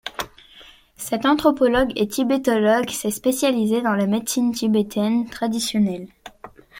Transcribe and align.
Cet 0.97 1.27
anthropologue 1.27 1.91
et 1.95 2.07
tibétologue 2.07 2.89
s'est 2.89 3.11
spécialisé 3.11 3.83
dans 3.83 3.93
la 3.93 4.07
médecine 4.07 4.51
tibétaine 4.51 5.29
traditionnelle. 5.29 6.07